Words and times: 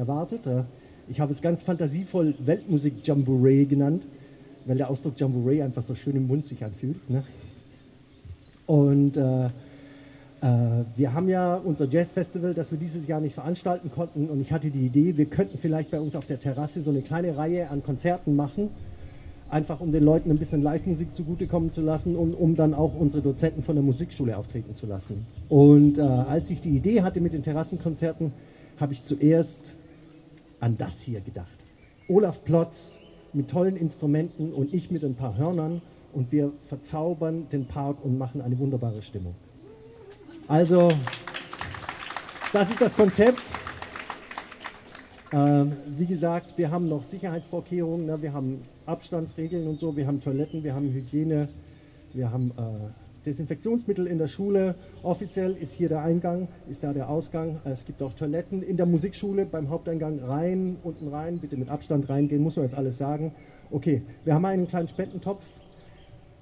erwartet. 0.00 0.40
Ich 1.08 1.20
habe 1.20 1.32
es 1.32 1.40
ganz 1.40 1.62
fantasievoll 1.62 2.34
Weltmusik 2.40 3.06
Jamboree 3.06 3.64
genannt, 3.64 4.04
weil 4.66 4.76
der 4.76 4.90
Ausdruck 4.90 5.14
Jamboree 5.16 5.62
einfach 5.62 5.82
so 5.82 5.94
schön 5.94 6.16
im 6.16 6.26
Mund 6.26 6.46
sich 6.46 6.64
anfühlt. 6.64 7.08
Ne? 7.08 7.22
Und 8.66 9.16
äh, 9.16 9.46
äh, 9.46 9.50
wir 10.96 11.12
haben 11.12 11.28
ja 11.28 11.56
unser 11.56 11.86
Jazzfestival, 11.86 12.54
das 12.54 12.70
wir 12.70 12.78
dieses 12.78 13.06
Jahr 13.06 13.20
nicht 13.20 13.34
veranstalten 13.34 13.90
konnten. 13.90 14.28
Und 14.28 14.40
ich 14.40 14.52
hatte 14.52 14.70
die 14.70 14.86
Idee, 14.86 15.16
wir 15.16 15.26
könnten 15.26 15.58
vielleicht 15.58 15.90
bei 15.90 16.00
uns 16.00 16.16
auf 16.16 16.26
der 16.26 16.40
Terrasse 16.40 16.80
so 16.80 16.90
eine 16.90 17.02
kleine 17.02 17.36
Reihe 17.36 17.70
an 17.70 17.82
Konzerten 17.82 18.34
machen 18.34 18.70
einfach 19.50 19.80
um 19.80 19.92
den 19.92 20.04
Leuten 20.04 20.30
ein 20.30 20.38
bisschen 20.38 20.62
Live-Musik 20.62 21.14
zugutekommen 21.14 21.70
zu 21.70 21.82
lassen 21.82 22.16
und 22.16 22.34
um 22.34 22.54
dann 22.54 22.74
auch 22.74 22.94
unsere 22.94 23.22
Dozenten 23.22 23.62
von 23.62 23.74
der 23.74 23.82
Musikschule 23.82 24.36
auftreten 24.36 24.74
zu 24.74 24.86
lassen. 24.86 25.26
Und 25.48 25.98
äh, 25.98 26.02
als 26.02 26.50
ich 26.50 26.60
die 26.60 26.70
Idee 26.70 27.02
hatte 27.02 27.20
mit 27.20 27.32
den 27.32 27.42
Terrassenkonzerten, 27.42 28.32
habe 28.78 28.92
ich 28.92 29.04
zuerst 29.04 29.74
an 30.60 30.76
das 30.76 31.00
hier 31.00 31.20
gedacht. 31.20 31.48
Olaf 32.08 32.44
Plotz 32.44 32.98
mit 33.32 33.50
tollen 33.50 33.76
Instrumenten 33.76 34.52
und 34.52 34.74
ich 34.74 34.90
mit 34.90 35.04
ein 35.04 35.14
paar 35.14 35.36
Hörnern 35.36 35.80
und 36.12 36.32
wir 36.32 36.52
verzaubern 36.66 37.48
den 37.50 37.66
Park 37.66 38.04
und 38.04 38.18
machen 38.18 38.40
eine 38.40 38.58
wunderbare 38.58 39.02
Stimmung. 39.02 39.34
Also, 40.48 40.90
das 42.52 42.70
ist 42.70 42.80
das 42.80 42.96
Konzept. 42.96 43.42
Ähm, 45.32 45.76
wie 45.86 46.06
gesagt, 46.06 46.58
wir 46.58 46.72
haben 46.72 46.88
noch 46.88 47.04
Sicherheitsvorkehrungen, 47.04 48.06
ne? 48.06 48.20
wir 48.20 48.32
haben 48.32 48.62
Abstandsregeln 48.86 49.68
und 49.68 49.78
so, 49.78 49.96
wir 49.96 50.08
haben 50.08 50.20
Toiletten, 50.20 50.64
wir 50.64 50.74
haben 50.74 50.92
Hygiene, 50.92 51.48
wir 52.12 52.32
haben 52.32 52.50
äh, 52.56 52.88
Desinfektionsmittel 53.26 54.06
in 54.06 54.18
der 54.18 54.28
Schule. 54.28 54.74
Offiziell 55.02 55.56
ist 55.56 55.74
hier 55.74 55.88
der 55.88 56.02
Eingang, 56.02 56.48
ist 56.68 56.82
da 56.82 56.92
der 56.92 57.08
Ausgang. 57.08 57.60
Es 57.64 57.84
gibt 57.84 58.02
auch 58.02 58.14
Toiletten 58.14 58.62
in 58.62 58.76
der 58.76 58.86
Musikschule 58.86 59.46
beim 59.46 59.68
Haupteingang 59.68 60.20
rein, 60.20 60.76
unten 60.82 61.08
rein, 61.08 61.38
bitte 61.38 61.56
mit 61.56 61.68
Abstand 61.68 62.08
reingehen, 62.08 62.42
muss 62.42 62.56
man 62.56 62.64
jetzt 62.64 62.74
alles 62.74 62.98
sagen. 62.98 63.32
Okay, 63.70 64.02
wir 64.24 64.34
haben 64.34 64.44
einen 64.44 64.66
kleinen 64.66 64.88
Spendentopf, 64.88 65.44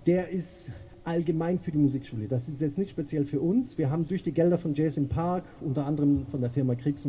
der 0.07 0.31
ist 0.31 0.71
allgemein 1.05 1.59
für 1.59 1.71
die 1.71 1.79
Musikschule. 1.79 2.29
Das 2.29 2.49
ist 2.49 2.61
jetzt 2.61 2.79
nicht 2.79 2.91
speziell 2.91 3.25
für 3.25 3.41
uns. 3.41 3.79
Wir 3.79 3.91
haben 3.91 4.07
durch 4.07 4.23
die 4.23 4.33
Gelder 4.33 4.59
von 4.59 4.75
im 4.75 5.09
Park, 5.09 5.45
unter 5.61 5.87
anderem 5.87 6.27
von 6.31 6.41
der 6.41 6.51
Firma 6.51 6.75
Kriegs 6.75 7.07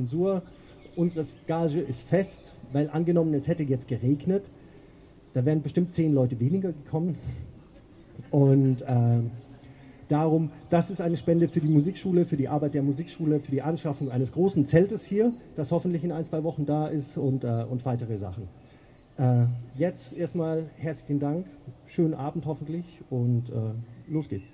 unsere 0.96 1.26
Gage 1.48 1.80
ist 1.80 2.02
fest, 2.04 2.54
weil 2.74 2.90
angenommen, 2.90 3.34
es 3.34 3.48
hätte 3.48 3.64
jetzt 3.64 3.88
geregnet, 3.88 4.44
da 5.34 5.46
wären 5.46 5.62
bestimmt 5.62 5.94
zehn 5.94 6.14
Leute 6.14 6.40
weniger 6.40 6.72
gekommen. 6.72 7.18
Und 8.32 8.82
äh, 8.82 9.20
darum, 10.10 10.52
das 10.70 10.90
ist 10.90 11.02
eine 11.02 11.18
Spende 11.18 11.48
für 11.48 11.62
die 11.62 11.68
Musikschule, 11.68 12.26
für 12.26 12.38
die 12.38 12.50
Arbeit 12.50 12.74
der 12.74 12.84
Musikschule, 12.84 13.40
für 13.40 13.52
die 13.52 13.62
Anschaffung 13.62 14.12
eines 14.12 14.32
großen 14.32 14.68
Zeltes 14.68 15.06
hier, 15.06 15.32
das 15.56 15.72
hoffentlich 15.72 16.04
in 16.04 16.12
ein, 16.12 16.26
zwei 16.26 16.44
Wochen 16.44 16.66
da 16.66 16.88
ist 16.88 17.18
und, 17.18 17.44
äh, 17.44 17.66
und 17.70 17.86
weitere 17.86 18.18
Sachen. 18.18 18.48
Äh, 19.18 19.46
jetzt 19.78 20.14
erstmal 20.14 20.66
herzlichen 20.78 21.20
Dank, 21.20 21.46
schönen 21.88 22.14
Abend 22.14 22.46
hoffentlich 22.46 22.86
und 23.10 23.50
äh, 23.50 23.54
los 24.12 24.28
geht's. 24.30 24.48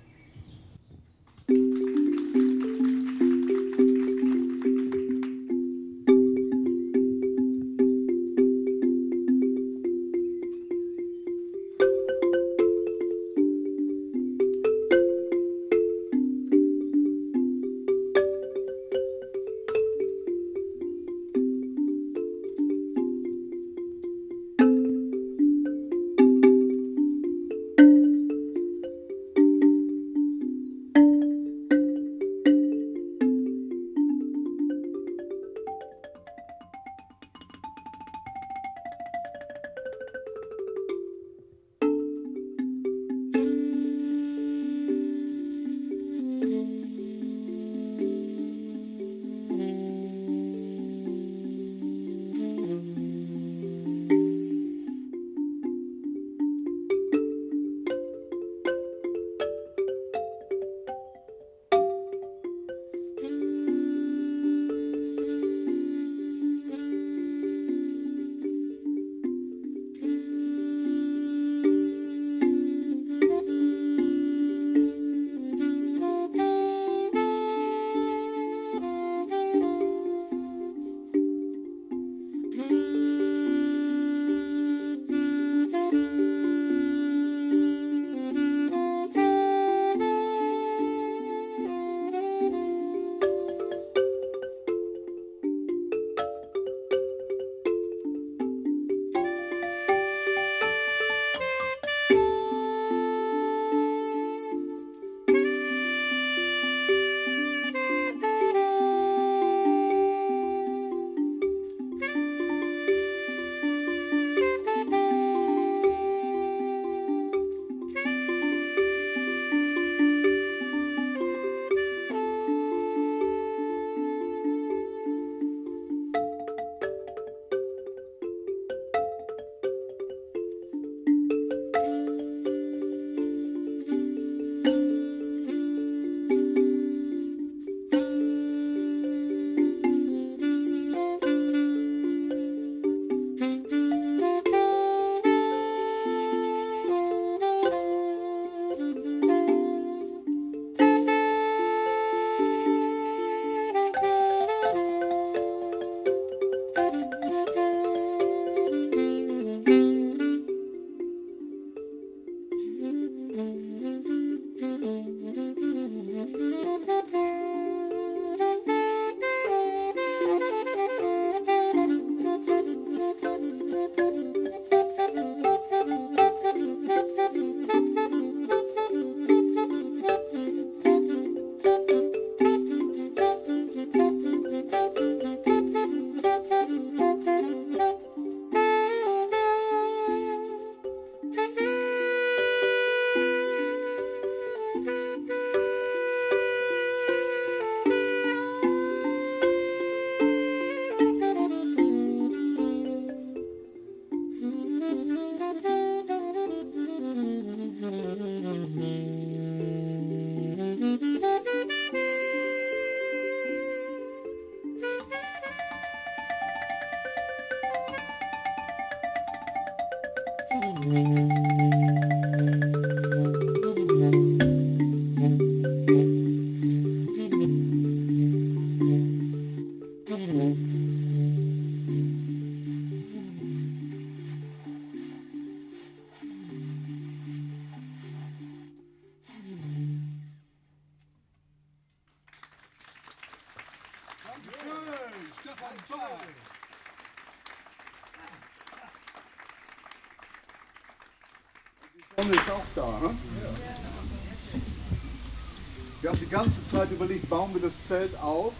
Überlegt, 256.96 257.28
bauen 257.28 257.52
wir 257.54 257.60
das 257.60 257.74
Zelt 257.86 258.18
auf, 258.18 258.52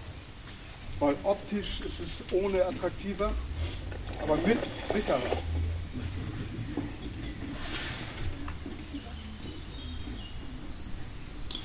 weil 1.00 1.14
optisch 1.24 1.80
ist 1.80 2.00
es 2.00 2.22
ohne 2.32 2.64
attraktiver, 2.64 3.32
aber 4.22 4.36
mit 4.36 4.58
sicherer. 4.92 5.20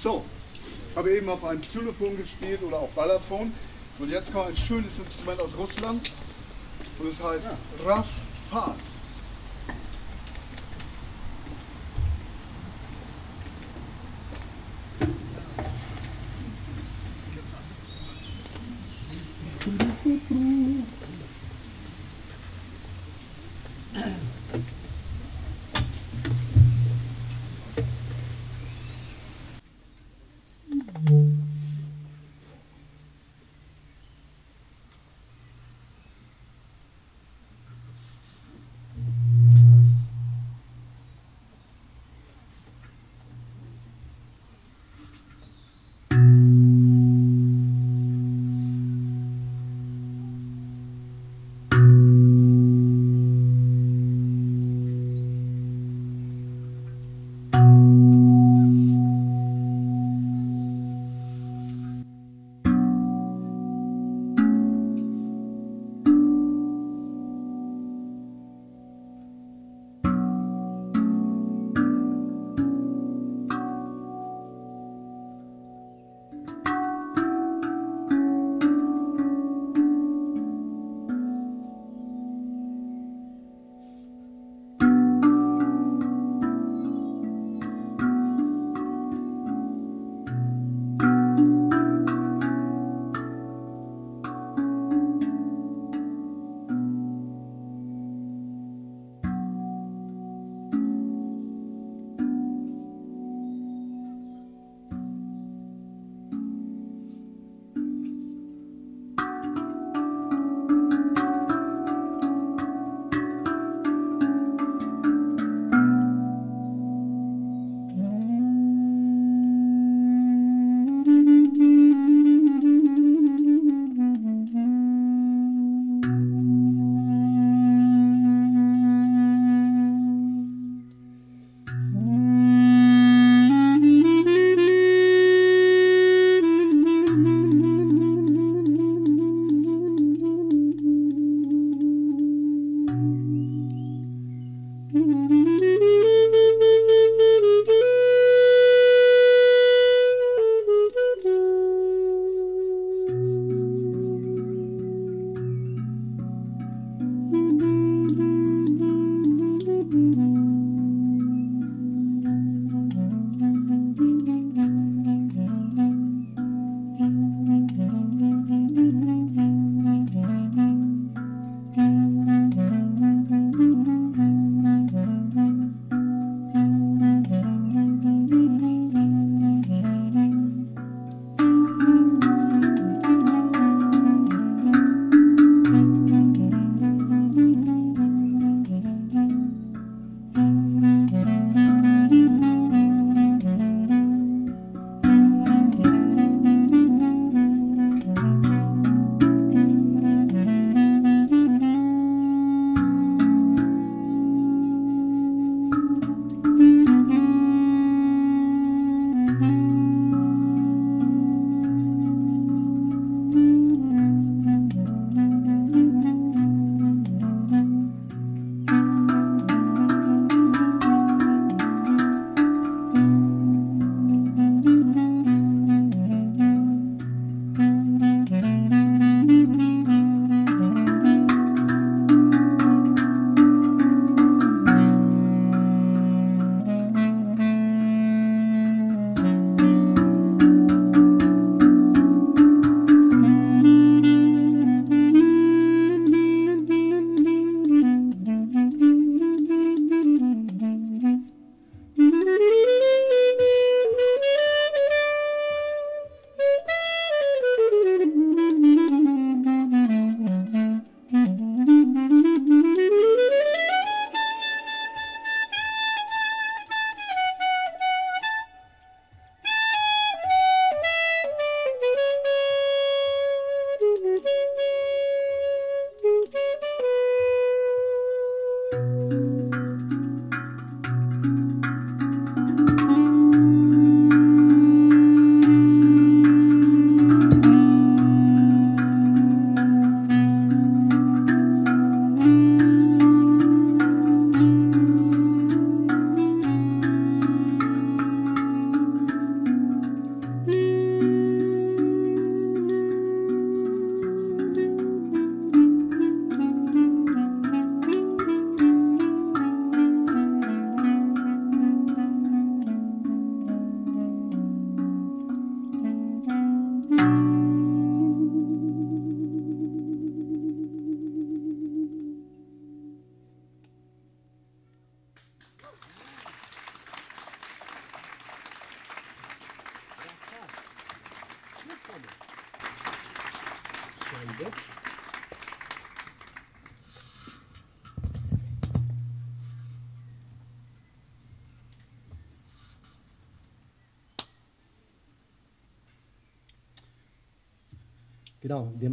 So, 0.02 0.26
habe 0.96 1.12
eben 1.12 1.30
auf 1.30 1.44
einem 1.44 1.62
Xylophon 1.62 2.18
gespielt 2.18 2.64
oder 2.64 2.78
auch 2.78 2.90
Ballerphon 2.90 3.54
und 4.00 4.10
jetzt 4.10 4.34
kommt 4.34 4.48
ein 4.48 4.58
schönes 4.58 4.98
Instrument 4.98 5.40
aus 5.42 5.56
Russland 5.58 6.12
und 6.98 7.08
es 7.08 7.22
heißt 7.22 7.50
Raf 7.86 8.08
Fas. 8.50 9.01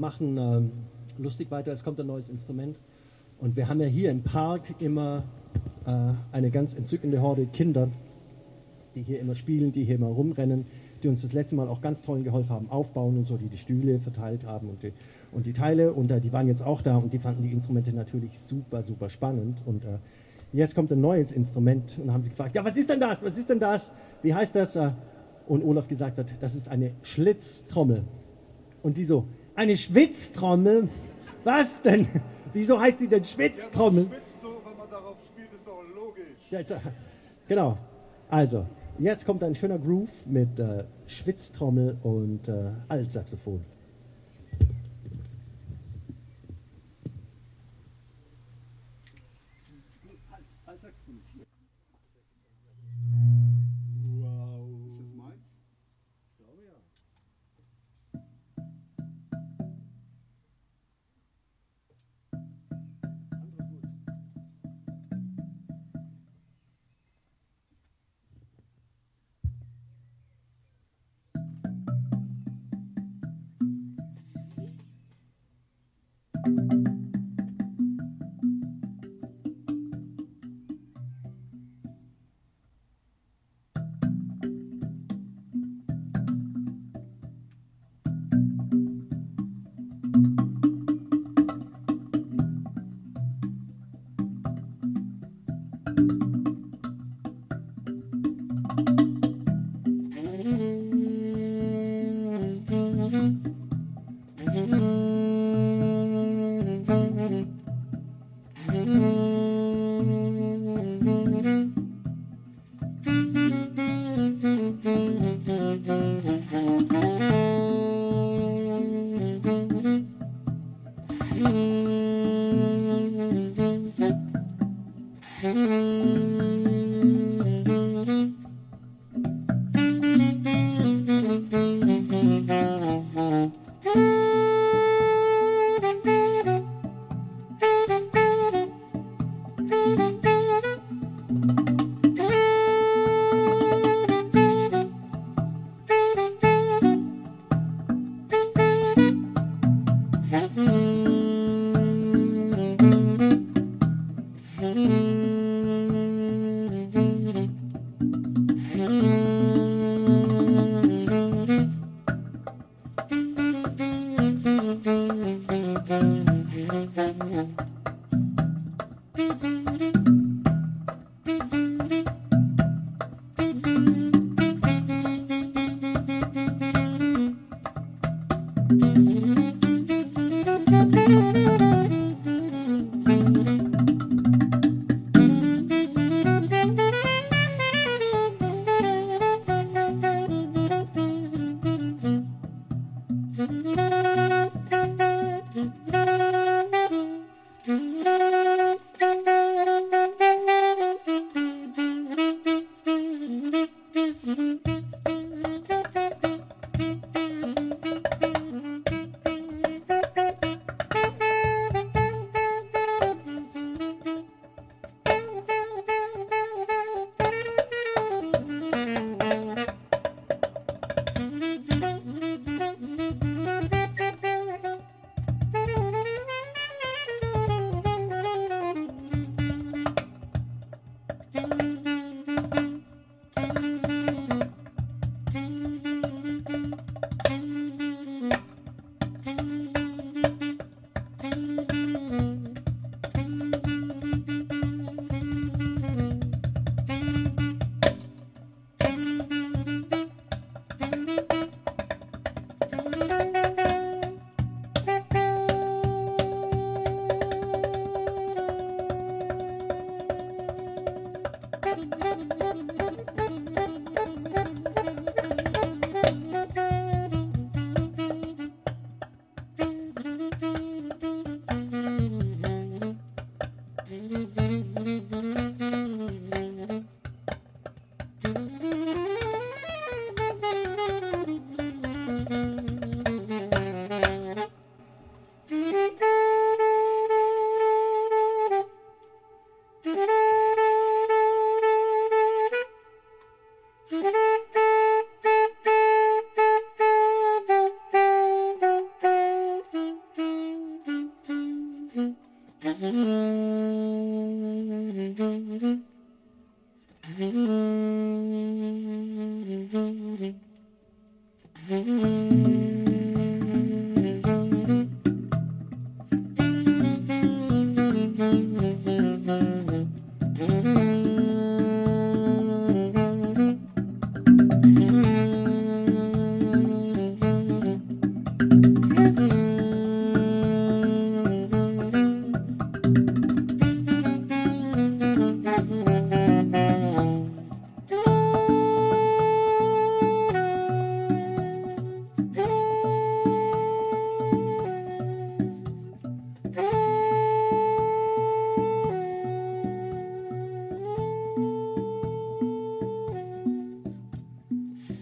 Machen 0.08 0.38
ähm, 0.38 0.70
lustig 1.18 1.50
weiter, 1.50 1.70
es 1.70 1.84
kommt 1.84 2.00
ein 2.00 2.06
neues 2.06 2.30
Instrument. 2.30 2.78
Und 3.40 3.56
wir 3.56 3.68
haben 3.68 3.78
ja 3.78 3.86
hier 3.86 4.10
im 4.10 4.22
Park 4.22 4.62
immer 4.78 5.24
äh, 5.84 5.90
eine 6.32 6.50
ganz 6.50 6.72
entzückende 6.72 7.20
Horde 7.20 7.44
Kinder, 7.44 7.90
die 8.94 9.02
hier 9.02 9.20
immer 9.20 9.34
spielen, 9.34 9.70
die 9.70 9.84
hier 9.84 9.96
immer 9.96 10.06
rumrennen, 10.06 10.64
die 11.02 11.08
uns 11.08 11.20
das 11.20 11.34
letzte 11.34 11.56
Mal 11.56 11.68
auch 11.68 11.82
ganz 11.82 12.00
toll 12.00 12.22
geholfen 12.22 12.48
haben, 12.48 12.70
aufbauen 12.70 13.18
und 13.18 13.26
so, 13.26 13.36
die 13.36 13.48
die 13.48 13.58
Stühle 13.58 13.98
verteilt 13.98 14.46
haben 14.46 14.70
und 14.70 14.82
die, 14.82 14.94
und 15.30 15.44
die 15.44 15.52
Teile. 15.52 15.92
Und 15.92 16.10
äh, 16.10 16.22
die 16.22 16.32
waren 16.32 16.46
jetzt 16.46 16.62
auch 16.62 16.80
da 16.80 16.96
und 16.96 17.12
die 17.12 17.18
fanden 17.18 17.42
die 17.42 17.52
Instrumente 17.52 17.94
natürlich 17.94 18.38
super, 18.38 18.82
super 18.82 19.10
spannend. 19.10 19.60
Und 19.66 19.84
äh, 19.84 19.98
jetzt 20.54 20.74
kommt 20.74 20.90
ein 20.90 21.02
neues 21.02 21.32
Instrument 21.32 21.98
und 22.02 22.10
haben 22.14 22.22
sie 22.22 22.30
gefragt, 22.30 22.54
ja, 22.54 22.64
was 22.64 22.78
ist 22.78 22.88
denn 22.88 23.00
das? 23.00 23.22
Was 23.22 23.36
ist 23.36 23.50
denn 23.50 23.60
das? 23.60 23.92
Wie 24.22 24.32
heißt 24.32 24.54
das? 24.54 24.74
Äh, 24.74 24.90
und 25.46 25.62
Olaf 25.62 25.86
gesagt 25.86 26.16
hat, 26.16 26.34
das 26.40 26.54
ist 26.54 26.66
eine 26.66 26.92
Schlitztrommel. 27.02 28.04
Und 28.82 28.96
die 28.96 29.04
so, 29.04 29.26
eine 29.58 29.76
Schwitztrommel? 29.76 30.88
Was 31.42 31.82
denn? 31.82 32.06
Wieso 32.52 32.80
heißt 32.80 33.00
die 33.00 33.08
denn 33.08 33.24
Schwitztrommel? 33.24 34.04
Ja, 34.04 34.10
schwitzt 34.10 34.40
so, 34.40 34.48
wenn 34.64 34.78
man 34.78 34.88
darauf 34.88 35.16
spielt, 35.26 35.52
ist 35.52 35.66
doch 35.66 35.82
logisch. 35.94 36.50
Ja, 36.50 36.60
jetzt, 36.60 36.74
genau. 37.48 37.76
Also, 38.30 38.66
jetzt 38.98 39.26
kommt 39.26 39.42
ein 39.42 39.56
schöner 39.56 39.78
Groove 39.78 40.10
mit 40.26 40.58
äh, 40.60 40.84
Schwitztrommel 41.06 41.98
und 42.04 42.46
äh, 42.48 42.70
Altsaxophon. 42.88 43.64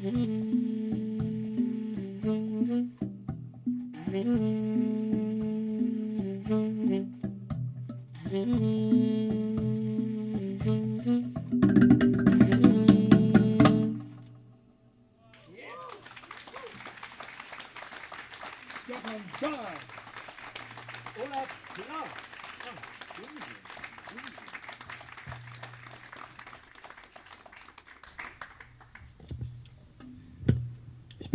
Ich 0.06 0.35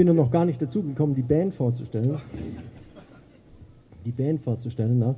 bin 0.06 0.16
noch 0.16 0.32
gar 0.32 0.46
nicht 0.46 0.60
dazu 0.62 0.82
gekommen, 0.82 1.14
die 1.14 1.22
Band 1.22 1.54
vorzustellen. 1.54 2.18
Die 4.04 4.12
Band 4.12 4.42
vorzustellen. 4.42 4.98
Ne? 4.98 5.16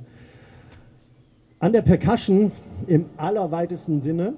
An 1.58 1.72
der 1.72 1.80
Percussion 1.82 2.52
im 2.86 3.06
allerweitesten 3.16 4.02
Sinne, 4.02 4.34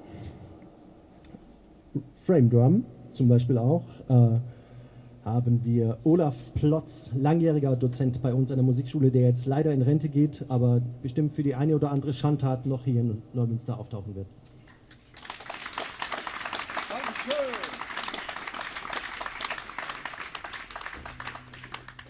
Frame 2.24 2.48
Drum 2.50 2.84
zum 3.12 3.28
Beispiel 3.28 3.58
auch, 3.58 3.82
äh, 4.08 4.38
haben 5.24 5.64
wir 5.64 5.98
Olaf 6.04 6.36
Plotz, 6.54 7.10
langjähriger 7.16 7.74
Dozent 7.74 8.22
bei 8.22 8.32
uns 8.32 8.52
an 8.52 8.58
der 8.58 8.64
Musikschule, 8.64 9.10
der 9.10 9.22
jetzt 9.22 9.46
leider 9.46 9.72
in 9.72 9.82
Rente 9.82 10.08
geht, 10.08 10.44
aber 10.48 10.80
bestimmt 11.02 11.32
für 11.32 11.42
die 11.42 11.56
eine 11.56 11.74
oder 11.74 11.90
andere 11.90 12.12
Schandtat 12.12 12.66
noch 12.66 12.84
hier 12.84 13.00
in 13.00 13.20
Neumünster 13.32 13.76
auftauchen 13.80 14.14
wird. 14.14 14.26
Dankeschön. 16.88 17.34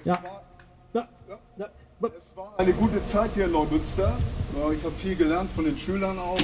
Es 0.00 0.04
Ja. 0.04 0.22
war- 0.22 0.42
Ja, 0.92 1.08
Ja. 1.28 1.38
ja, 1.58 1.66
Es 2.18 2.36
war 2.36 2.54
eine 2.66 2.74
gute 2.74 3.04
Zeit 3.04 3.30
hier 3.34 3.44
in 3.44 3.52
Neumünster. 3.52 4.18
Ich 4.76 4.82
habe 4.84 4.94
viel 5.00 5.14
gelernt 5.14 5.48
von 5.54 5.64
den 5.64 5.78
Schülern 5.78 6.18
auch. 6.18 6.40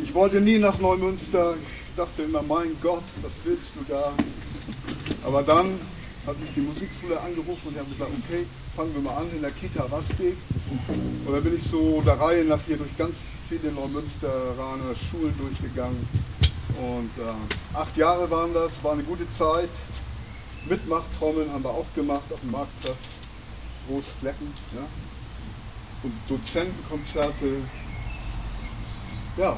Ich 0.00 0.14
wollte 0.14 0.40
nie 0.40 0.58
nach 0.58 0.78
Neumünster. 0.78 1.56
Ich 1.56 1.96
dachte 1.96 2.22
immer, 2.22 2.40
mein 2.42 2.76
Gott, 2.80 3.02
was 3.20 3.32
willst 3.42 3.72
du 3.74 3.80
da? 3.88 4.12
Aber 5.26 5.42
dann 5.42 5.72
hat 6.24 6.38
mich 6.38 6.50
die 6.54 6.60
Musikschule 6.60 7.18
angerufen 7.18 7.62
und 7.64 7.74
die 7.74 7.80
haben 7.80 7.90
gesagt, 7.90 8.12
okay, 8.24 8.46
fangen 8.76 8.94
wir 8.94 9.02
mal 9.02 9.16
an 9.16 9.26
in 9.34 9.42
der 9.42 9.50
Kita 9.50 9.86
Rasbeck. 9.90 10.36
Und 11.26 11.32
dann 11.32 11.42
bin 11.42 11.56
ich 11.56 11.64
so 11.64 12.00
der 12.02 12.20
Reihe 12.20 12.44
nach 12.44 12.60
hier 12.64 12.76
durch 12.76 12.96
ganz 12.96 13.32
viele 13.48 13.72
Neumünsteraner 13.72 14.94
Schulen 15.10 15.34
durchgegangen. 15.36 15.98
Und 16.80 17.10
äh, 17.18 17.76
acht 17.76 17.96
Jahre 17.96 18.30
waren 18.30 18.54
das, 18.54 18.84
war 18.84 18.92
eine 18.92 19.02
gute 19.02 19.28
Zeit. 19.32 19.70
Mitmachtrommeln 20.68 21.52
haben 21.52 21.64
wir 21.64 21.70
auch 21.70 21.86
gemacht 21.96 22.22
auf 22.30 22.38
dem 22.40 22.52
Marktplatz. 22.52 22.94
Großflecken. 23.88 24.46
Ja? 24.76 24.86
Und 26.02 26.12
Dozentenkonzerte. 26.28 27.62
Ja, 29.36 29.56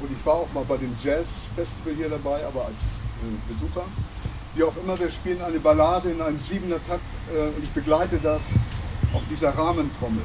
und 0.00 0.10
ich 0.10 0.26
war 0.26 0.34
auch 0.34 0.52
mal 0.52 0.64
bei 0.64 0.76
dem 0.76 0.94
Jazz-Festival 1.02 1.94
hier 1.94 2.08
dabei, 2.08 2.44
aber 2.46 2.66
als 2.66 2.82
äh, 3.22 3.52
Besucher. 3.52 3.84
Wie 4.54 4.64
auch 4.64 4.76
immer, 4.82 4.98
wir 4.98 5.10
spielen 5.10 5.40
eine 5.42 5.58
Ballade 5.58 6.10
in 6.10 6.20
einem 6.20 6.38
siebener 6.38 6.84
Takt 6.86 7.02
äh, 7.34 7.56
und 7.56 7.62
ich 7.62 7.70
begleite 7.70 8.18
das 8.18 8.54
auf 9.14 9.22
dieser 9.30 9.50
Rahmentrommel. 9.56 10.22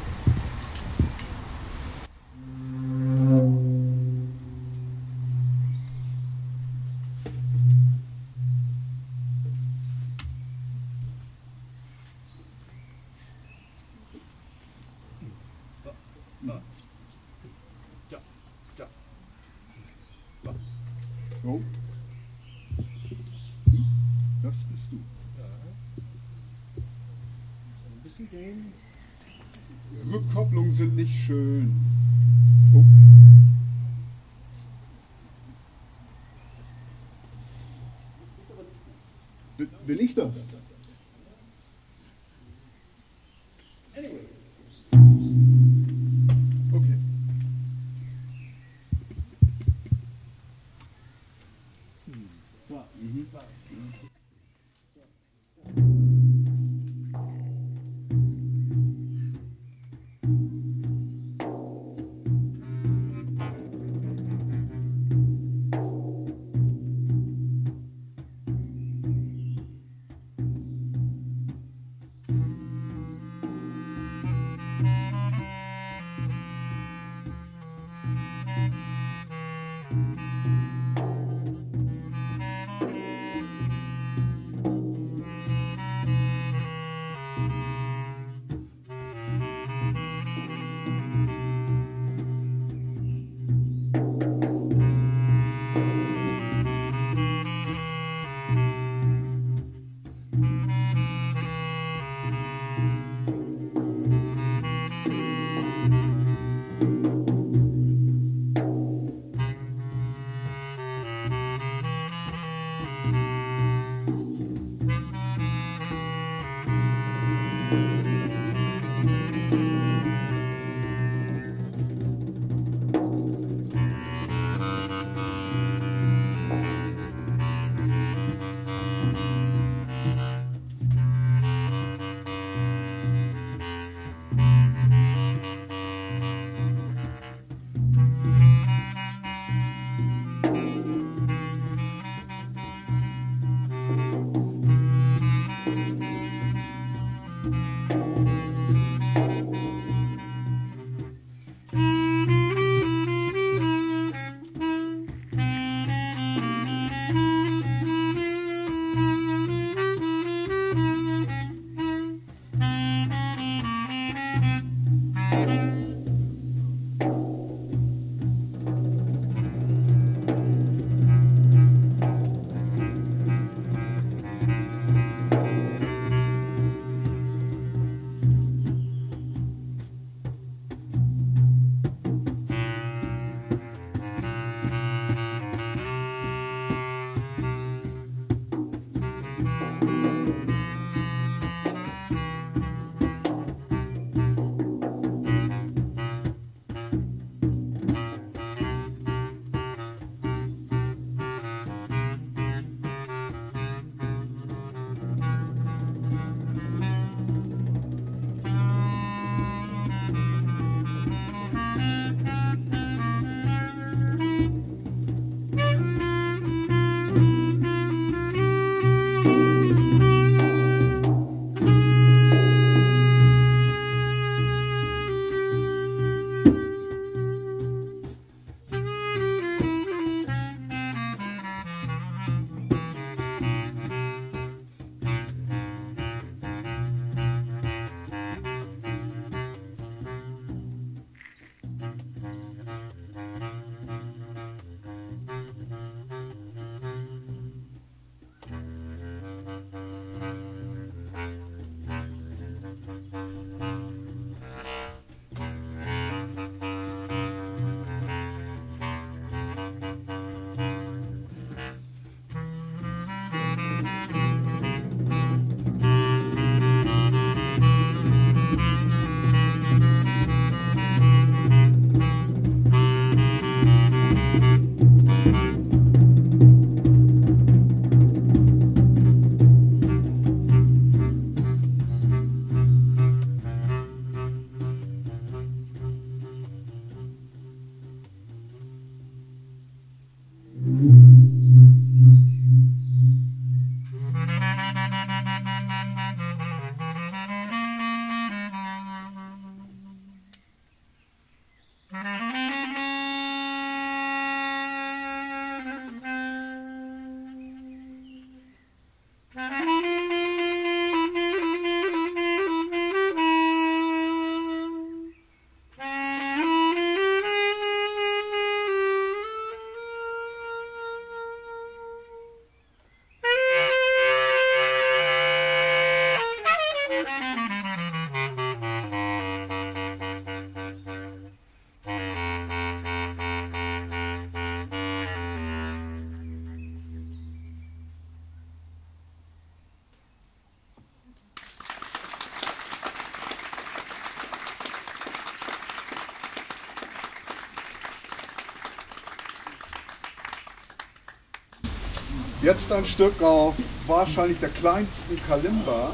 Jetzt 352.47 352.71
ein 352.71 352.85
Stück 352.85 353.21
auf 353.21 353.55
wahrscheinlich 353.87 354.39
der 354.39 354.47
kleinsten 354.47 355.19
Kalimba, 355.27 355.91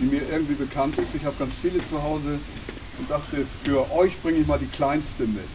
die 0.00 0.06
mir 0.06 0.22
irgendwie 0.32 0.54
bekannt 0.54 0.98
ist. 0.98 1.14
Ich 1.14 1.24
habe 1.24 1.36
ganz 1.38 1.58
viele 1.58 1.80
zu 1.84 2.02
Hause 2.02 2.40
und 2.98 3.08
dachte, 3.08 3.46
für 3.62 3.88
euch 3.92 4.20
bringe 4.20 4.38
ich 4.38 4.48
mal 4.48 4.58
die 4.58 4.66
kleinste 4.66 5.22
mit. 5.28 5.46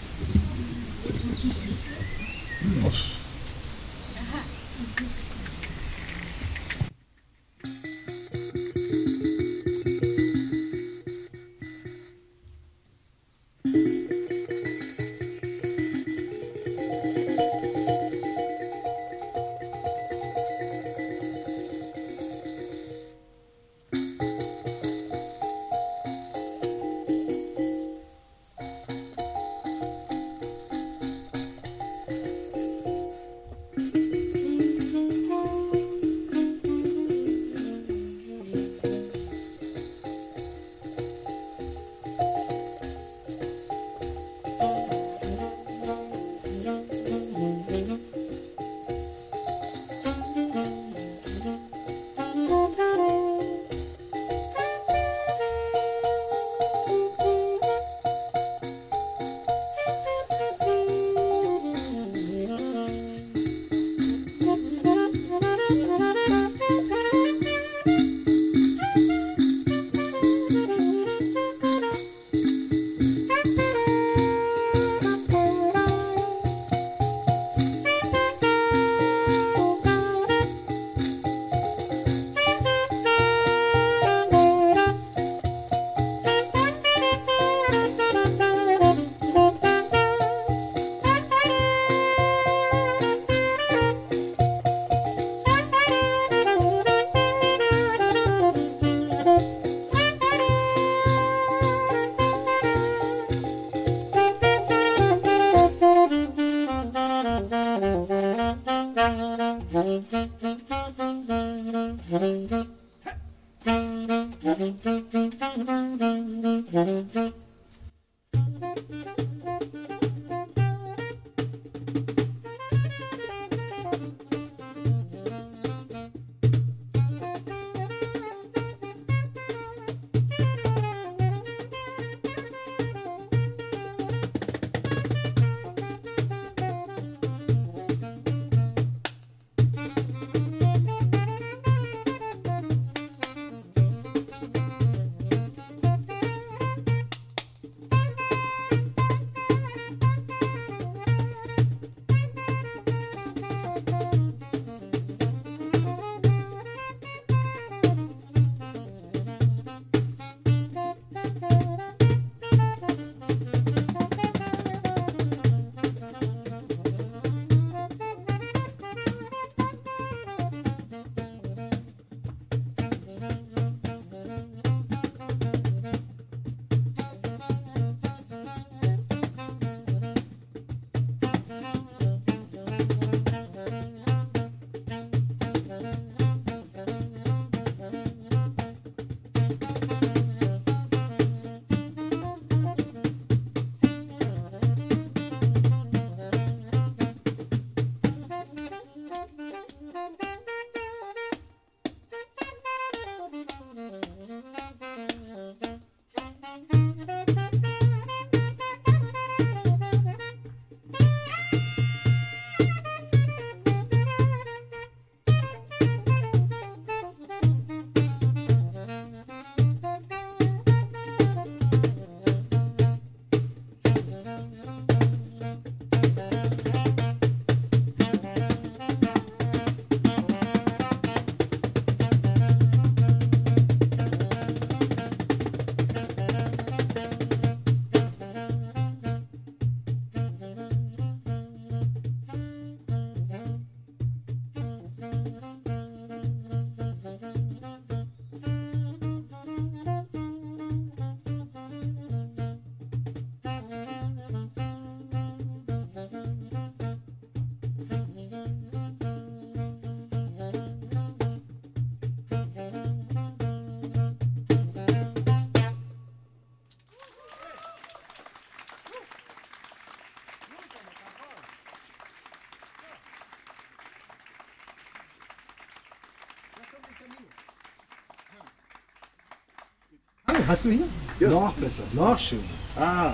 Hast 280.52 280.66
du 280.66 280.70
hier? 280.72 280.86
Ja. 281.22 281.30
Noch 281.30 281.54
besser, 281.54 281.84
noch 281.94 282.20
schöner. 282.20 282.44
Ah, 282.76 283.14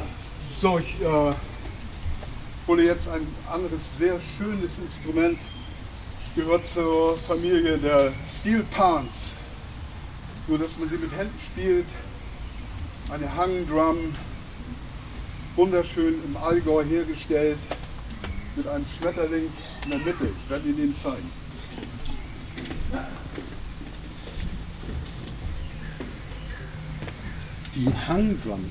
So, 0.59 0.79
ich 0.79 0.99
äh, 0.99 1.33
hole 2.65 2.83
jetzt 2.83 3.07
ein 3.09 3.27
anderes 3.53 3.95
sehr 3.99 4.15
schönes 4.19 4.71
Instrument. 4.83 5.37
gehört 6.35 6.65
zur 6.65 7.15
Familie 7.15 7.77
der 7.77 8.11
Steel 8.27 8.63
Pans. 8.71 9.33
Nur 10.47 10.57
dass 10.57 10.79
man 10.79 10.89
sie 10.89 10.97
mit 10.97 11.11
Händen 11.11 11.39
spielt. 11.45 11.85
Eine 13.11 13.31
Hangdrum, 13.35 14.15
wunderschön 15.55 16.15
im 16.25 16.37
Allgäu 16.37 16.83
hergestellt, 16.83 17.59
mit 18.55 18.67
einem 18.67 18.85
Schmetterling 18.87 19.47
in 19.83 19.89
der 19.91 19.99
Mitte. 19.99 20.25
Ich 20.25 20.49
werde 20.49 20.67
Ihnen 20.67 20.77
den 20.77 20.95
zeigen. 20.95 21.29
Die 28.07 28.13
Hangdrum. 28.13 28.65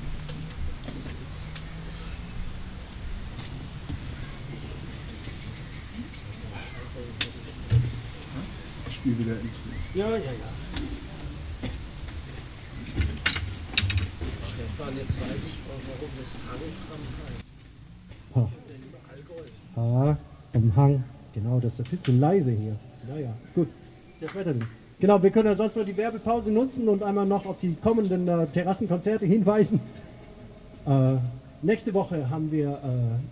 Ich 8.89 8.95
spiele 8.95 9.19
wieder 9.19 9.33
ins 9.33 9.51
Ja, 9.93 10.09
ja, 10.09 10.15
ja. 10.17 10.31
Stefan, 14.47 14.97
jetzt 14.97 15.21
weiß 15.21 15.45
ich 15.45 15.59
auch, 15.67 15.83
warum 15.87 16.09
das 16.17 16.33
Hangtram 16.47 17.03
heißt. 17.21 17.45
Ha. 18.35 19.79
Ah, 19.79 20.17
am 20.53 20.75
Hang. 20.75 21.03
Genau, 21.35 21.59
das 21.59 21.79
ist 21.79 21.89
viel 21.89 22.01
zu 22.01 22.11
leise 22.13 22.51
hier. 22.51 22.75
Naja, 23.07 23.35
gut. 23.53 23.67
Der 24.19 24.29
Schmetterling. 24.29 24.65
Genau, 24.99 25.21
wir 25.21 25.29
können 25.29 25.45
ja 25.45 25.53
sonst 25.53 25.75
mal 25.75 25.85
die 25.85 25.95
Werbepause 25.95 26.51
nutzen 26.51 26.89
und 26.89 27.03
einmal 27.03 27.27
noch 27.27 27.45
auf 27.45 27.59
die 27.59 27.75
kommenden 27.75 28.27
äh, 28.27 28.47
Terrassenkonzerte 28.47 29.27
hinweisen. 29.27 29.79
Äh, 30.87 31.17
nächste 31.61 31.93
Woche 31.93 32.27
haben 32.31 32.51
wir 32.51 32.69
äh, 32.69 32.79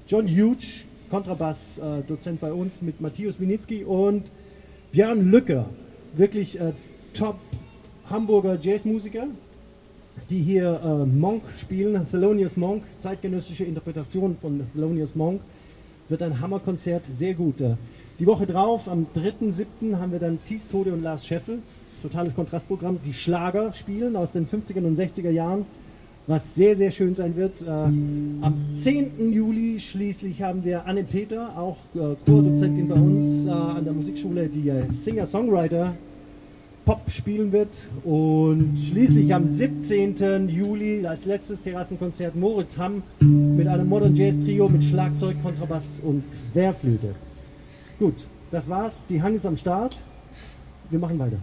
John 0.08 0.28
Huge, 0.28 0.84
Kontrabass-Dozent 1.10 2.40
bei 2.40 2.54
uns 2.54 2.84
mit 2.84 3.02
Matthias 3.02 3.40
Winitzki 3.40 3.84
und 3.84 4.26
Björn 4.92 5.32
Lücker. 5.32 5.66
Wirklich 6.16 6.60
äh, 6.60 6.74
top 7.16 7.38
Hamburger 8.12 8.60
Jazzmusiker, 8.62 9.26
die 10.30 10.44
hier 10.44 10.80
äh, 10.84 11.06
Monk 11.08 11.42
spielen, 11.58 12.06
Thelonious 12.12 12.58
Monk, 12.58 12.84
zeitgenössische 13.00 13.64
Interpretation 13.64 14.38
von 14.40 14.62
Thelonious 14.72 15.16
Monk. 15.16 15.42
Wird 16.10 16.22
ein 16.22 16.40
Hammerkonzert, 16.40 17.02
sehr 17.18 17.34
gut. 17.34 17.56
Die 18.18 18.26
Woche 18.28 18.46
drauf, 18.46 18.88
am 18.88 19.08
3.7. 19.14 19.98
haben 19.98 20.14
wir 20.14 20.20
dann 20.20 20.40
Thies 20.46 20.70
Tode 20.70 20.94
und 20.94 21.04
Lars 21.04 21.28
Scheffel. 21.28 21.60
Totales 22.02 22.34
Kontrastprogramm, 22.34 23.00
die 23.06 23.14
Schlager 23.14 23.74
spielen 23.74 24.16
aus 24.16 24.32
den 24.32 24.48
50er 24.48 24.86
und 24.86 24.98
60er 24.98 25.32
Jahren, 25.32 25.66
was 26.26 26.56
sehr, 26.56 26.78
sehr 26.78 26.92
schön 26.92 27.14
sein 27.16 27.36
wird. 27.36 27.62
Äh, 27.62 27.66
am 27.70 28.54
10. 28.82 29.34
Juli 29.34 29.82
schließlich 29.82 30.42
haben 30.42 30.64
wir 30.64 30.86
Anne 30.86 31.04
Peter, 31.04 31.58
auch 31.58 31.76
äh, 31.94 32.16
Chordozentin 32.26 32.88
bei 32.88 32.96
uns 32.96 33.48
äh, 33.48 33.50
an 33.50 33.84
der 33.84 33.94
Musikschule, 33.94 34.48
die 34.48 34.72
Singer-Songwriter 35.02 35.94
Pop 36.86 37.02
spielen 37.10 37.52
wird. 37.52 37.76
Und 38.06 38.78
schließlich 38.80 39.34
am 39.36 39.58
17. 39.58 40.48
Juli 40.48 41.06
als 41.06 41.26
letztes 41.26 41.62
Terrassenkonzert 41.64 42.34
Moritz 42.34 42.78
Hamm 42.78 43.04
mit 43.20 43.68
einem 43.68 43.90
Modern 43.90 44.16
Jazz 44.16 44.40
Trio 44.40 44.70
mit 44.70 44.86
Schlagzeug, 44.86 45.36
Kontrabass 45.44 46.00
und 46.02 46.24
Querflöte. 46.54 47.10
Gut, 47.98 48.16
das 48.52 48.70
war's. 48.70 49.06
Die 49.10 49.22
Hang 49.22 49.36
ist 49.36 49.46
am 49.46 49.58
Start. 49.58 49.98
Wir 50.90 51.00
machen 51.00 51.18
weiter. 51.18 51.38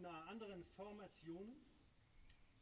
In 0.00 0.06
einer 0.06 0.26
anderen 0.28 0.64
Formation. 0.64 1.54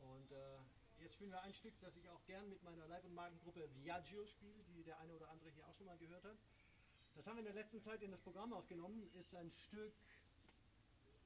Und 0.00 0.32
äh, 0.32 0.58
jetzt 1.00 1.14
spielen 1.14 1.30
wir 1.30 1.40
ein 1.42 1.54
Stück, 1.54 1.74
das 1.80 1.96
ich 1.96 2.08
auch 2.10 2.24
gern 2.26 2.48
mit 2.48 2.62
meiner 2.64 2.86
Leib- 2.88 3.04
und 3.04 3.14
Magengruppe 3.14 3.68
Viaggio 3.76 4.26
spiele, 4.26 4.64
die 4.74 4.82
der 4.82 4.98
eine 4.98 5.14
oder 5.14 5.30
andere 5.30 5.50
hier 5.50 5.66
auch 5.68 5.74
schon 5.76 5.86
mal 5.86 5.96
gehört 5.98 6.24
hat. 6.24 6.36
Das 7.14 7.26
haben 7.26 7.36
wir 7.36 7.46
in 7.46 7.52
der 7.52 7.54
letzten 7.54 7.80
Zeit 7.80 8.02
in 8.02 8.10
das 8.10 8.20
Programm 8.20 8.52
aufgenommen. 8.52 9.08
Ist 9.14 9.34
ein 9.36 9.52
Stück 9.52 9.92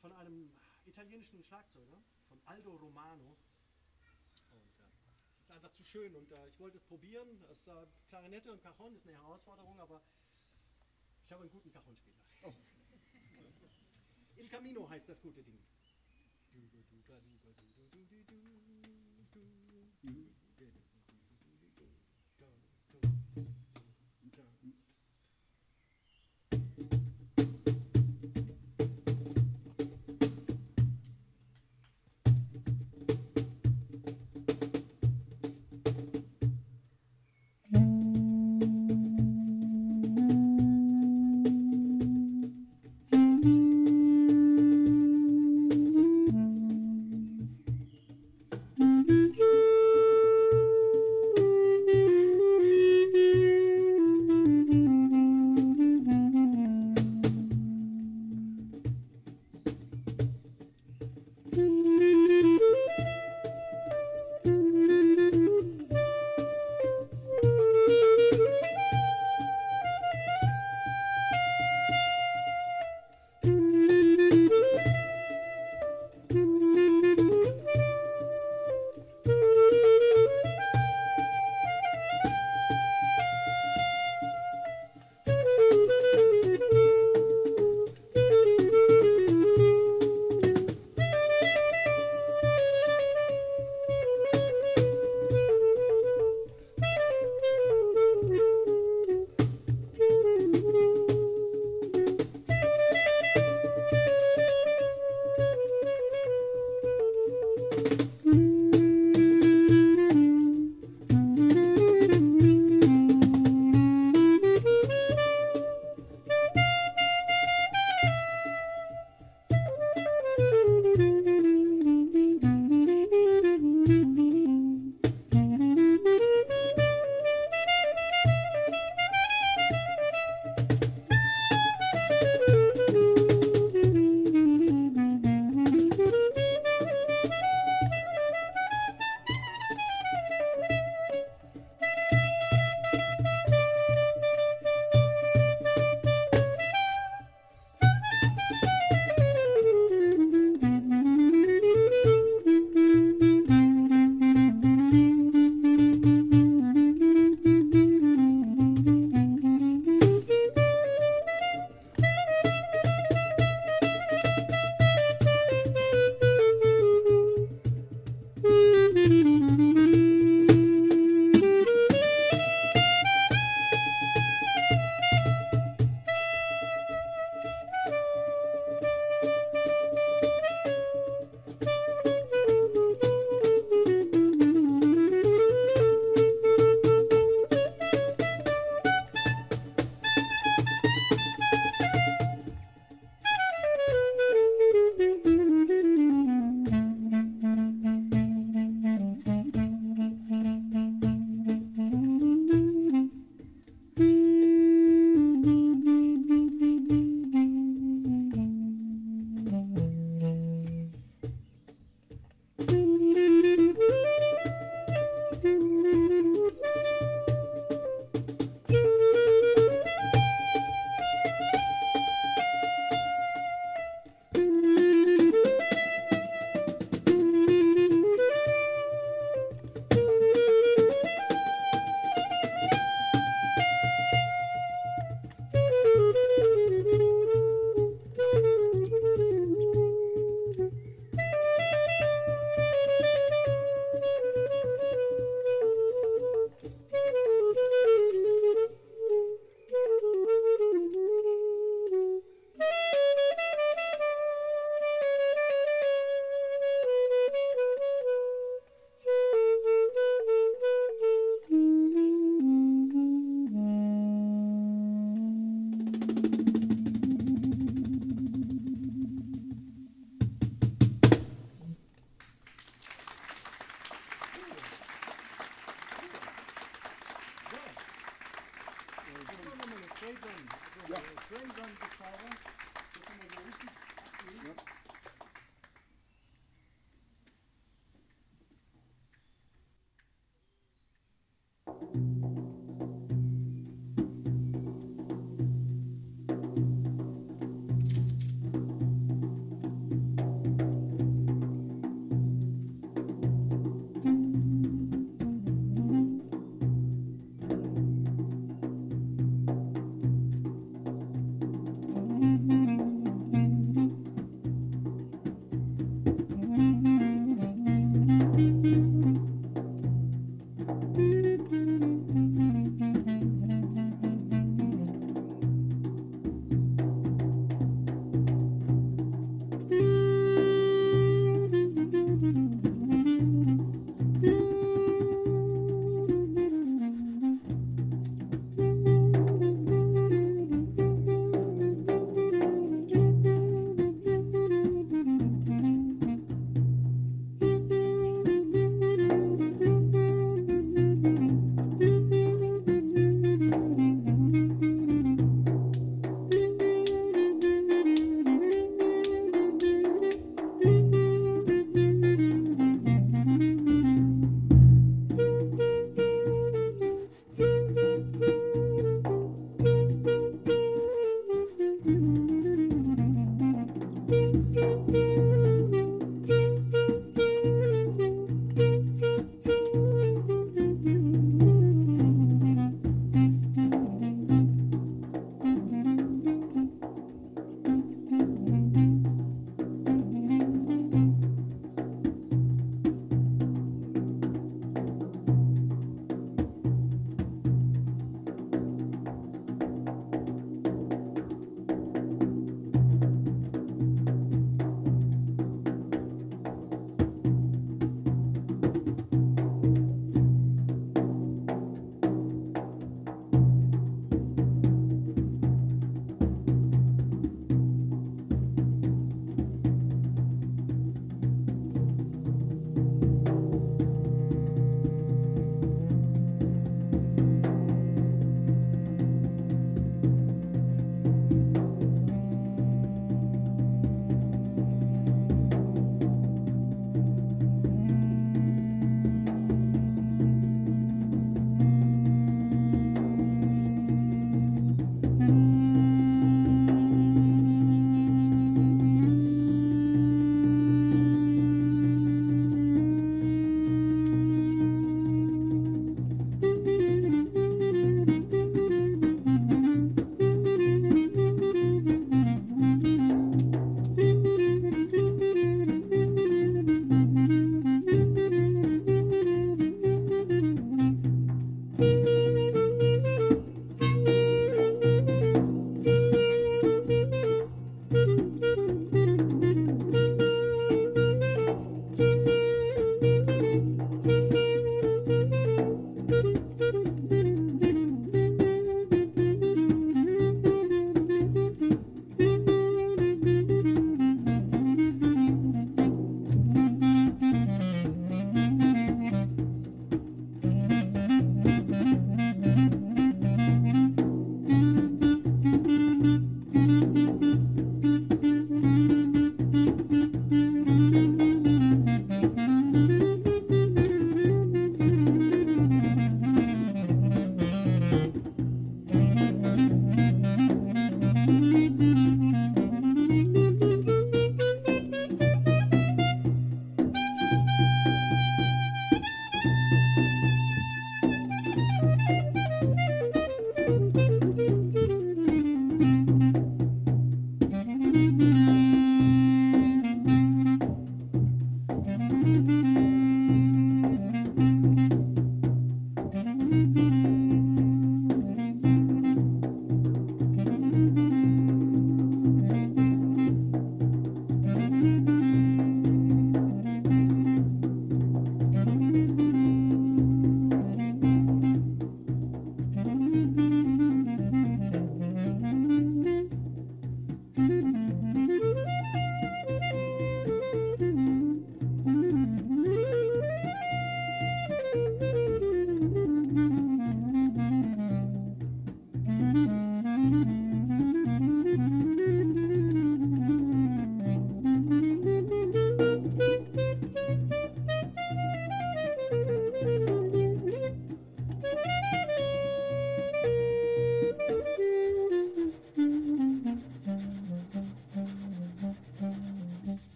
von 0.00 0.12
einem 0.12 0.52
italienischen 0.86 1.42
Schlagzeuger, 1.42 1.98
von 2.28 2.40
Aldo 2.44 2.76
Romano. 2.76 3.36
Und 4.52 4.62
äh, 4.62 4.92
es 5.38 5.42
ist 5.42 5.50
einfach 5.50 5.72
zu 5.72 5.82
schön 5.82 6.14
und 6.14 6.30
äh, 6.30 6.48
ich 6.48 6.60
wollte 6.60 6.76
es 6.76 6.84
probieren. 6.84 7.44
Das, 7.48 7.66
äh, 7.66 7.86
Klarinette 8.08 8.52
und 8.52 8.62
Cajon 8.62 8.94
ist 8.94 9.06
eine 9.06 9.16
Herausforderung, 9.16 9.80
aber 9.80 10.00
ich 11.24 11.32
habe 11.32 11.42
einen 11.42 11.50
guten 11.50 11.72
Cajonspieler. 11.72 12.16
Il 14.36 14.48
Camino 14.48 14.88
heißt 14.88 15.08
das 15.08 15.20
gute 15.20 15.42
Ding. 15.42 15.58
Ähm, 17.08 17.36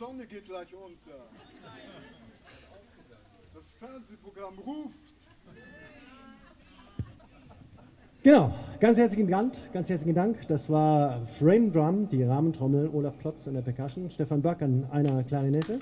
Sonne 0.00 0.26
geht 0.26 0.46
gleich 0.46 0.72
unter. 0.72 1.26
Das 3.52 3.74
Fernsehprogramm 3.74 4.58
ruft. 4.60 5.12
Genau, 8.22 8.54
ganz 8.80 8.96
herzlichen 8.96 9.28
Dank, 9.28 9.52
ganz 9.74 9.90
herzlichen 9.90 10.14
Dank. 10.14 10.48
Das 10.48 10.70
war 10.70 11.26
Frame 11.38 11.70
Drum, 11.70 12.08
die 12.08 12.22
Rahmentrommel, 12.22 12.88
Olaf 12.94 13.18
Plotz 13.18 13.46
an 13.46 13.52
der 13.52 13.60
Percussion, 13.60 14.08
Stefan 14.08 14.40
Böck 14.40 14.62
an 14.62 14.88
einer 14.90 15.22
Klarinette. 15.22 15.80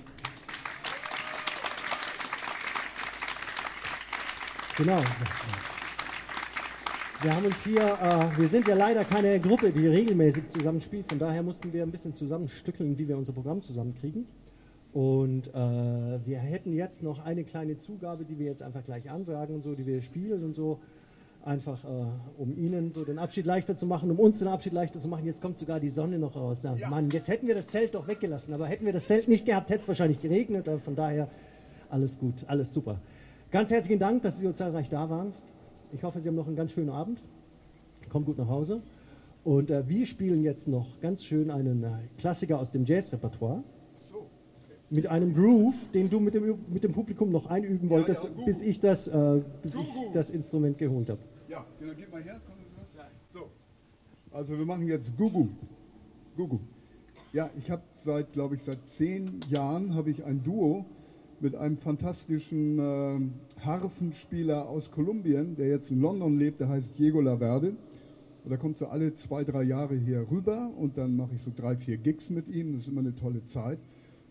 Genau. 4.79 5.01
Wir 7.21 7.35
haben 7.35 7.47
uns 7.47 7.64
hier, 7.64 7.81
äh, 7.83 8.39
wir 8.39 8.47
sind 8.47 8.69
ja 8.69 8.77
leider 8.77 9.03
keine 9.03 9.41
Gruppe, 9.41 9.73
die 9.73 9.89
regelmäßig 9.89 10.47
zusammenspielt, 10.51 11.09
von 11.09 11.19
daher 11.19 11.43
mussten 11.43 11.73
wir 11.73 11.83
ein 11.83 11.91
bisschen 11.91 12.14
zusammenstückeln, 12.14 12.97
wie 12.97 13.09
wir 13.09 13.19
unser 13.19 13.33
Programm 13.33 13.61
zusammenkriegen. 13.61 14.27
Und 14.93 15.49
äh, 15.49 15.53
wir 15.53 16.39
hätten 16.39 16.73
jetzt 16.73 17.03
noch 17.03 17.25
eine 17.25 17.43
kleine 17.43 17.77
Zugabe, 17.77 18.25
die 18.25 18.39
wir 18.39 18.47
jetzt 18.47 18.62
einfach 18.62 18.85
gleich 18.85 19.11
ansagen 19.11 19.57
und 19.57 19.64
so, 19.64 19.75
die 19.75 19.85
wir 19.85 20.01
spielen 20.01 20.45
und 20.45 20.55
so 20.55 20.79
einfach 21.45 21.83
äh, 21.85 21.89
um 22.39 22.57
Ihnen 22.57 22.93
so 22.93 23.05
den 23.05 23.19
Abschied 23.19 23.47
leichter 23.47 23.77
zu 23.77 23.87
machen, 23.87 24.12
um 24.12 24.21
uns 24.21 24.39
den 24.39 24.47
Abschied 24.47 24.73
leichter 24.73 25.01
zu 25.01 25.09
machen. 25.09 25.27
Jetzt 25.27 25.43
kommt 25.43 25.59
sogar 25.59 25.81
die 25.81 25.91
Sonne 25.91 26.21
noch 26.21 26.37
raus. 26.37 26.62
Ja, 26.62 26.77
Ja. 26.77 26.89
Mann, 26.89 27.09
jetzt 27.11 27.27
hätten 27.27 27.49
wir 27.49 27.57
das 27.57 27.66
Zelt 27.66 27.97
doch 27.97 28.07
weggelassen, 28.07 28.55
aber 28.55 28.69
hätten 28.69 28.87
wir 28.87 28.93
das 28.93 29.07
Zelt 29.07 29.27
nicht 29.27 29.45
gehabt, 29.45 29.71
hätte 29.71 29.83
es 29.83 29.89
wahrscheinlich 29.89 30.21
geregnet. 30.21 30.69
Äh, 30.69 30.79
von 30.79 30.95
daher 30.95 31.29
alles 31.91 32.16
gut, 32.16 32.45
alles 32.47 32.73
super. 32.73 33.01
Ganz 33.51 33.73
herzlichen 33.73 33.99
Dank, 33.99 34.23
dass 34.23 34.39
Sie 34.39 34.47
so 34.47 34.53
zahlreich 34.53 34.89
da 34.89 35.11
waren. 35.11 35.33
Ich 35.93 36.03
hoffe, 36.05 36.20
Sie 36.20 36.28
haben 36.28 36.36
noch 36.36 36.47
einen 36.47 36.57
ganz 36.57 36.72
schönen 36.72 36.91
Abend. 36.91 37.20
Kommt 38.11 38.26
gut 38.26 38.39
nach 38.39 38.49
Hause. 38.49 38.82
Und 39.45 39.70
äh, 39.70 39.89
wir 39.89 40.07
spielen 40.07 40.43
jetzt 40.43 40.68
noch 40.68 41.01
ganz 41.01 41.24
schön 41.24 41.51
einen 41.51 41.82
äh, 41.82 41.89
Klassiker 42.18 42.59
aus 42.59 42.70
dem 42.70 42.84
Jazzrepertoire. 42.84 43.62
So, 44.03 44.26
Mit 44.91 45.07
einem 45.07 45.34
Groove, 45.34 45.74
den 45.95 46.11
du 46.11 46.20
mit 46.20 46.34
dem, 46.34 46.59
mit 46.68 46.84
dem 46.84 46.93
Publikum 46.93 47.30
noch 47.30 47.47
einüben 47.47 47.89
wolltest, 47.89 48.24
ja, 48.24 48.30
Gugu. 48.30 48.45
bis 48.45 48.61
ich 48.62 48.80
das, 48.80 49.09
äh, 49.09 49.41
bis 49.62 49.74
ich 49.74 50.12
das 50.12 50.30
Instrument 50.30 50.76
geholt 50.76 51.09
habe. 51.09 51.20
ja, 51.49 51.64
dann 51.80 51.97
gib 51.97 52.11
mal 52.12 52.22
her. 52.22 52.41
So, 53.30 53.49
also 54.32 54.59
wir 54.59 54.66
machen 54.66 54.86
jetzt 54.86 55.16
Gugu. 55.16 55.49
Gugu. 56.36 56.59
Ja, 57.32 57.51
ich 57.59 57.70
habe 57.70 57.82
seit, 57.95 58.32
glaube 58.32 58.57
ich, 58.57 58.62
seit 58.62 58.78
zehn 58.89 59.41
Jahren 59.51 59.95
habe 59.95 60.11
ich 60.11 60.24
ein 60.24 60.43
Duo 60.43 60.84
mit 61.41 61.55
einem 61.55 61.76
fantastischen 61.78 62.78
ähm, 62.78 63.32
Harfenspieler 63.61 64.68
aus 64.68 64.91
Kolumbien, 64.91 65.57
der 65.57 65.68
jetzt 65.68 65.91
in 65.91 66.01
London 66.01 66.39
lebt, 66.39 66.61
der 66.61 66.68
heißt 66.68 66.99
Diego 66.99 67.20
Laverde. 67.20 67.74
Und 68.45 68.51
er 68.51 68.59
kommt 68.59 68.78
so 68.78 68.86
alle 68.86 69.14
zwei, 69.14 69.45
drei 69.45 69.62
Jahre 69.62 69.95
hier 69.95 70.26
rüber 70.30 70.70
und 70.76 70.97
dann 70.97 71.16
mache 71.16 71.34
ich 71.34 71.43
so 71.43 71.53
drei, 71.55 71.76
vier 71.76 71.99
Gigs 71.99 72.30
mit 72.30 72.49
ihm. 72.49 72.72
Das 72.72 72.82
ist 72.82 72.89
immer 72.89 73.01
eine 73.01 73.14
tolle 73.14 73.45
Zeit. 73.47 73.78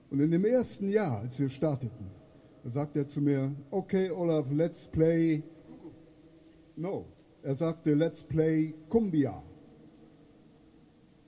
Und 0.09 0.19
in 0.19 0.31
dem 0.31 0.45
ersten 0.45 0.89
Jahr, 0.89 1.19
als 1.19 1.39
wir 1.39 1.49
starteten, 1.49 2.07
da 2.63 2.69
sagt 2.71 2.95
er 2.95 3.07
zu 3.07 3.21
mir, 3.21 3.51
okay 3.71 4.09
Olaf, 4.09 4.45
let's 4.51 4.87
play 4.87 5.43
No. 6.77 7.05
Er 7.41 7.55
sagte, 7.55 7.93
let's 7.95 8.21
play 8.21 8.75
Cumbia. 8.89 9.41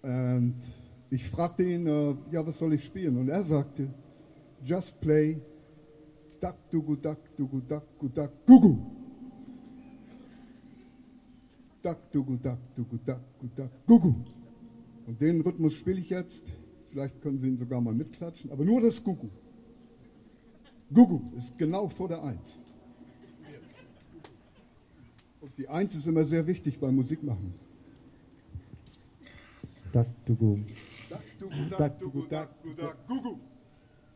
Und 0.02 0.56
ich 1.10 1.28
fragte 1.28 1.64
ihn, 1.64 1.88
äh, 1.88 2.16
ja, 2.32 2.46
was 2.46 2.60
soll 2.60 2.74
ich 2.74 2.86
spielen? 2.86 3.18
Und 3.18 3.30
er 3.30 3.44
sagte, 3.44 3.90
just 4.64 5.02
play 5.02 5.42
Duck, 6.40 6.56
Dugu, 6.72 6.96
Duck, 6.96 7.18
Dugu, 7.38 7.62
Duck, 7.62 7.84
Dugu, 8.00 8.10
Duck, 8.10 8.32
Gugu. 8.46 8.78
Duck, 11.82 12.12
Dugu, 12.12 12.38
Duck, 12.38 12.58
Dugu, 12.76 12.98
Duck, 13.06 13.20
Dugu, 13.40 13.56
Duck, 13.56 13.72
Gugu. 13.88 14.16
Und 15.08 15.20
den 15.22 15.42
Rhythmus 15.42 15.74
spiele 15.74 16.00
ich 16.00 16.10
jetzt. 16.10 16.44
Vielleicht 16.92 17.22
können 17.22 17.40
Sie 17.40 17.48
ihn 17.48 17.58
sogar 17.58 17.82
mal 17.82 17.94
mitklatschen, 17.94 18.52
aber 18.52 18.66
nur 18.66 18.82
das 18.82 19.04
Gugu. 19.04 19.30
Gugu 20.94 21.22
ist 21.38 21.58
genau 21.58 21.88
vor 21.88 22.08
der 22.08 22.24
Eins. 22.24 22.60
Und 25.42 25.52
die 25.58 25.68
Eins 25.68 25.96
ist 25.96 26.08
immer 26.08 26.26
sehr 26.26 26.46
wichtig 26.48 26.80
beim 26.80 26.96
Musikmachen. 26.96 27.54
Duck, 29.92 30.08
du, 30.26 30.36
go. 30.36 30.60
Duck, 31.10 31.22
dugu, 31.40 31.56
Duck, 31.70 31.78
duck, 31.78 32.00
dugu, 32.00 32.22
dugu, 32.22 32.28
duck, 32.30 32.64
dugu, 32.64 32.82
duck, 32.82 33.08
gugu. 33.08 33.40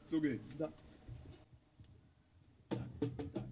So 0.10 0.22
geht's. 0.22 0.54
Thank 3.04 3.36
you. 3.36 3.43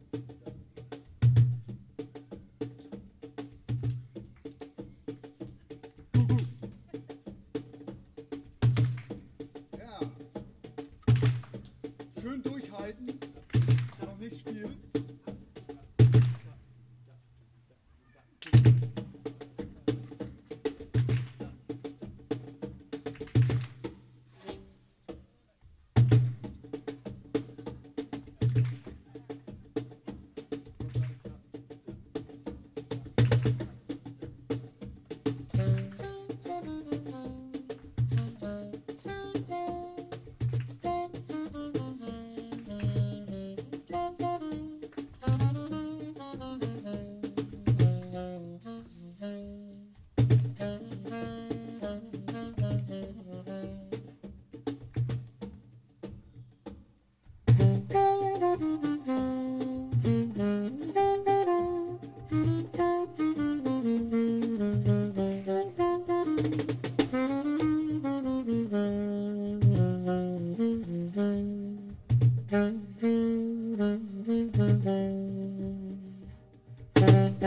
Thank 77.02 77.42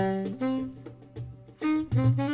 you. 2.19 2.34